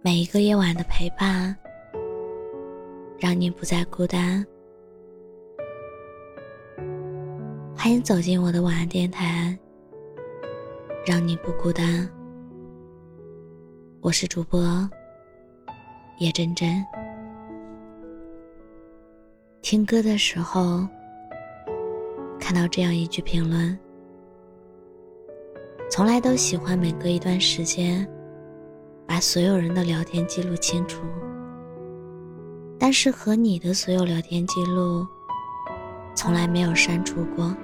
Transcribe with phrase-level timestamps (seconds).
[0.00, 1.54] 每一个夜晚的陪伴，
[3.18, 4.46] 让你不再孤单。
[7.76, 9.58] 欢迎走进我的晚安电台，
[11.04, 12.08] 让你不孤单。
[14.00, 14.88] 我是主播
[16.20, 16.84] 叶真真。
[19.62, 20.86] 听歌的时候，
[22.38, 23.76] 看到这样一句评论：
[25.90, 28.08] 从来都喜欢每隔一段时间。
[29.08, 31.00] 把所有人的聊天记录清除，
[32.78, 35.04] 但是和你的所有聊天记录
[36.14, 37.56] 从来没有删除过。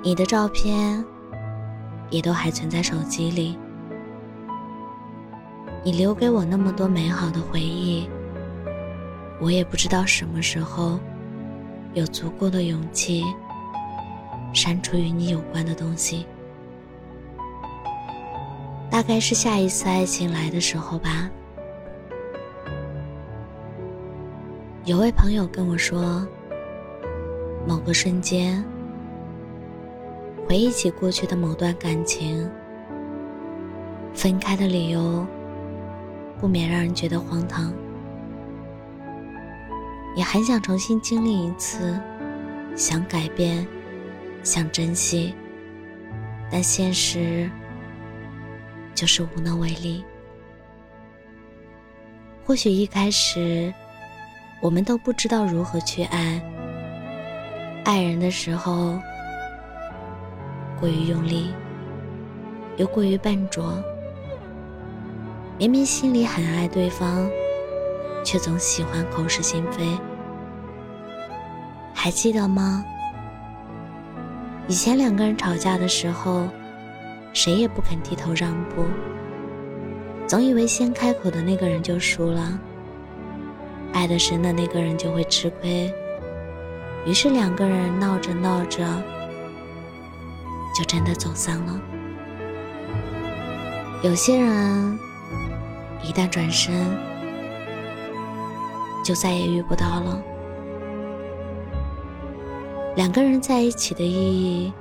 [0.00, 1.04] 你的照片
[2.08, 3.58] 也都还存在手机里。
[5.84, 8.08] 你留给我那么多美好的回忆，
[9.40, 11.00] 我也不知道什么时候
[11.94, 13.24] 有足够的勇气
[14.52, 16.24] 删除与你有关的东西。
[18.94, 21.28] 大概是下一次爱情来的时候吧。
[24.84, 26.24] 有位朋友跟我说，
[27.66, 28.64] 某个瞬间，
[30.46, 32.48] 回忆起过去的某段感情，
[34.14, 35.26] 分开的理由，
[36.38, 37.74] 不免让人觉得荒唐。
[40.14, 41.98] 也很想重新经历一次，
[42.76, 43.66] 想改变，
[44.44, 45.34] 想珍惜，
[46.48, 47.50] 但现实。
[48.94, 50.04] 就是无能为力。
[52.44, 53.72] 或许一开始，
[54.60, 56.40] 我们都不知道如何去爱。
[57.84, 58.98] 爱人的时候，
[60.78, 61.52] 过于用力，
[62.76, 63.82] 又过于笨拙。
[65.58, 67.28] 明明心里很爱对方，
[68.24, 69.86] 却总喜欢口是心非。
[71.94, 72.84] 还记得吗？
[74.68, 76.48] 以前两个人吵架的时候。
[77.34, 78.86] 谁也不肯低头让步，
[80.26, 82.58] 总以为先开口的那个人就输了，
[83.92, 85.92] 爱得深的那个人就会吃亏，
[87.04, 88.86] 于是两个人闹着闹着，
[90.74, 91.80] 就真的走散了。
[94.02, 94.98] 有些人
[96.04, 96.72] 一旦转身，
[99.04, 100.22] 就再也遇不到了。
[102.94, 104.72] 两个人在一起的意义。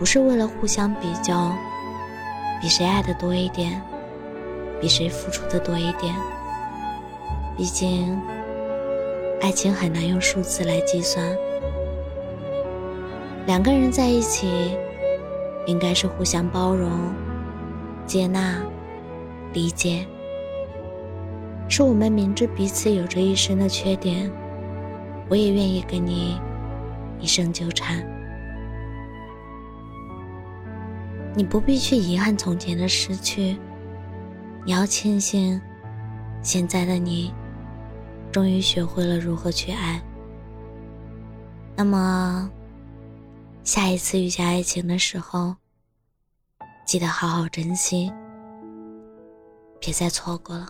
[0.00, 1.54] 不是为了互相比较，
[2.58, 3.82] 比谁爱的多一点，
[4.80, 6.14] 比谁付出的多一点。
[7.54, 8.18] 毕竟，
[9.42, 11.22] 爱情很难用数字来计算。
[13.46, 14.74] 两个人在一起，
[15.66, 16.90] 应该是互相包容、
[18.06, 18.56] 接纳、
[19.52, 20.06] 理解。
[21.68, 24.32] 是我们明知彼此有着一生的缺点，
[25.28, 26.40] 我也愿意跟你
[27.20, 28.02] 一生纠缠。
[31.34, 33.56] 你不必去遗憾从前的失去，
[34.64, 35.60] 你要庆幸，
[36.42, 37.32] 现在的你，
[38.32, 40.02] 终于学会了如何去爱。
[41.76, 42.50] 那么，
[43.62, 45.54] 下一次遇见爱情的时候，
[46.84, 48.12] 记得好好珍惜，
[49.78, 50.68] 别再错过了。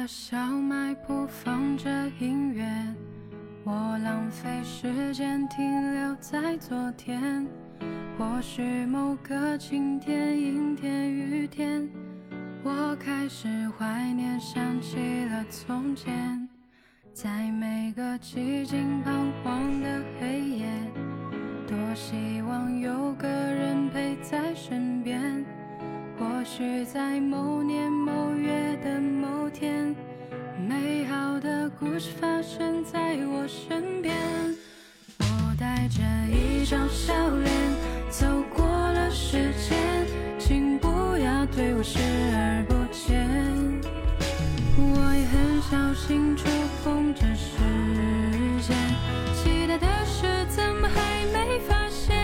[0.00, 2.64] 的小卖铺放着音乐，
[3.64, 7.46] 我浪费时间停留在昨天，
[8.16, 11.86] 或许某个晴天、阴天、雨天，
[12.64, 13.46] 我开始
[13.76, 14.96] 怀念，想起
[15.26, 16.48] 了从前，
[17.12, 20.66] 在每个寂静彷徨的黑夜，
[21.66, 25.44] 多希望有个人陪在身边，
[26.18, 29.39] 或许在某年某月的某。
[31.80, 34.14] 故事发生在我身边。
[35.18, 37.50] 我带着一张笑脸
[38.10, 39.78] 走过了时间，
[40.38, 41.98] 请不要对我视
[42.36, 43.26] 而不见。
[44.76, 46.44] 我也很小心触
[46.84, 47.56] 碰着时
[48.60, 48.76] 间，
[49.34, 52.14] 期待的事怎么还没发现？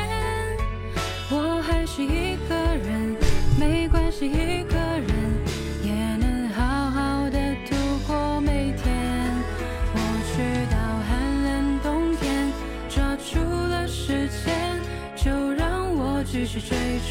[1.31, 2.56] 我还是一个。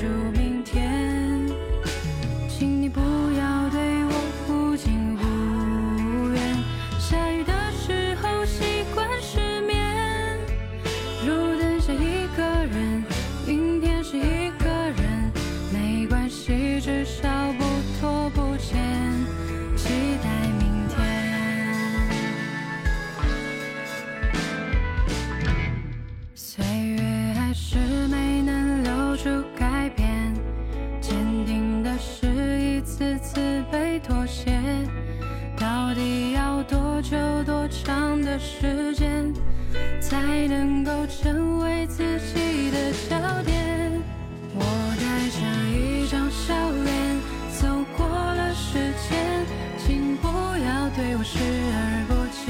[0.05, 0.44] 追逐
[33.75, 34.51] 会妥协。
[35.59, 39.33] 到底要多久多长的时间，
[39.99, 41.97] 才能够成为自
[42.33, 43.91] 己的焦点？
[44.53, 44.63] 我
[44.97, 45.03] 带
[45.35, 45.39] 着
[45.69, 46.55] 一张笑
[46.85, 46.87] 脸
[47.51, 47.67] 走
[47.97, 48.79] 过了时
[49.09, 49.45] 间，
[49.77, 51.37] 请不要对我视
[51.75, 52.45] 而不见。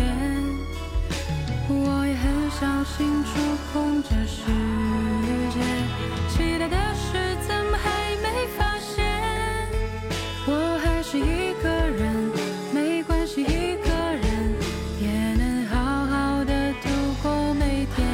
[1.68, 3.32] 我也很小心触
[3.74, 4.44] 碰这世
[11.08, 12.32] 是一个人，
[12.74, 14.26] 没关系，一个人
[15.00, 15.76] 也能好
[16.08, 16.90] 好的度
[17.22, 18.08] 过每天。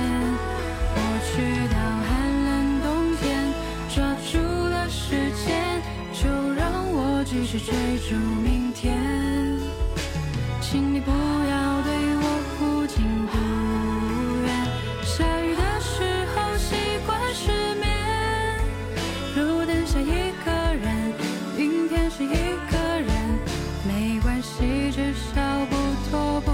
[0.94, 1.32] 我去
[1.72, 2.10] 到寒
[2.44, 2.52] 冷
[2.84, 3.48] 冬天，
[3.96, 7.74] 抓住了时间，就让我继续追
[8.10, 9.00] 逐明天。
[10.60, 12.26] 请你不要对我
[12.60, 13.02] 忽近
[13.32, 13.38] 忽
[14.44, 14.50] 远。
[15.02, 16.04] 下雨的时
[16.36, 17.50] 候习惯失
[17.80, 17.88] 眠，
[19.38, 21.14] 路灯下一个人，
[21.58, 22.28] 阴天是一，
[23.94, 25.76] 没关系，至少不
[26.10, 26.51] 拖不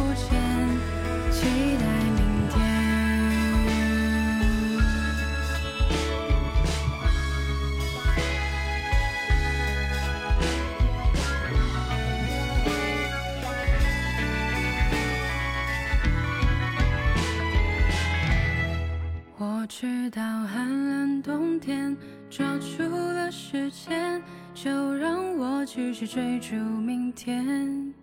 [25.08, 27.94] 让我继续追逐明天，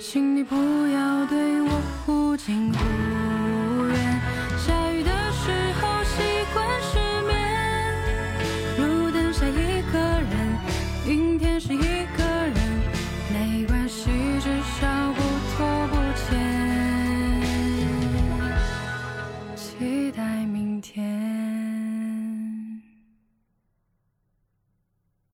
[0.00, 1.68] 请你不要对我
[2.06, 4.20] 忽近忽远。
[4.56, 6.22] 下雨的时候习
[6.54, 7.36] 惯失眠，
[8.78, 10.32] 路灯下一个人，
[11.06, 12.17] 阴天是一个。